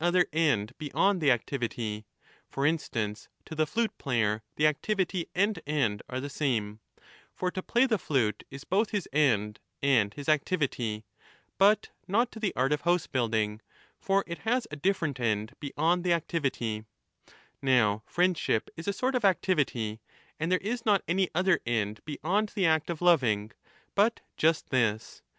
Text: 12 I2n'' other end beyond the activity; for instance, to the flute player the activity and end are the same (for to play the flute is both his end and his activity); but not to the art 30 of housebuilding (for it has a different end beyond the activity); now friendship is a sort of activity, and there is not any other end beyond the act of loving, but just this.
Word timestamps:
12 0.01 0.09
I2n'' 0.09 0.15
other 0.17 0.27
end 0.33 0.73
beyond 0.79 1.21
the 1.21 1.29
activity; 1.29 2.05
for 2.49 2.65
instance, 2.65 3.29
to 3.45 3.53
the 3.53 3.67
flute 3.67 3.95
player 3.99 4.41
the 4.55 4.65
activity 4.65 5.27
and 5.35 5.59
end 5.67 6.01
are 6.09 6.19
the 6.19 6.27
same 6.27 6.79
(for 7.35 7.51
to 7.51 7.61
play 7.61 7.85
the 7.85 7.99
flute 7.99 8.43
is 8.49 8.63
both 8.63 8.89
his 8.89 9.07
end 9.13 9.59
and 9.79 10.15
his 10.15 10.27
activity); 10.27 11.05
but 11.59 11.89
not 12.07 12.31
to 12.31 12.39
the 12.39 12.51
art 12.55 12.71
30 12.71 12.73
of 12.73 12.81
housebuilding 12.81 13.61
(for 13.99 14.23
it 14.25 14.39
has 14.39 14.65
a 14.71 14.75
different 14.75 15.19
end 15.19 15.53
beyond 15.59 16.03
the 16.03 16.13
activity); 16.13 16.83
now 17.61 18.01
friendship 18.07 18.71
is 18.75 18.87
a 18.87 18.93
sort 18.93 19.13
of 19.13 19.23
activity, 19.23 19.99
and 20.39 20.51
there 20.51 20.57
is 20.63 20.83
not 20.83 21.03
any 21.07 21.29
other 21.35 21.59
end 21.67 21.99
beyond 22.05 22.53
the 22.55 22.65
act 22.65 22.89
of 22.89 23.03
loving, 23.03 23.51
but 23.93 24.21
just 24.35 24.71
this. 24.71 25.21